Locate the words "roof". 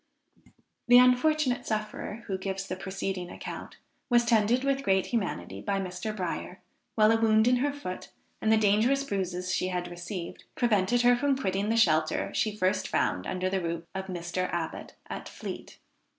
13.61-13.83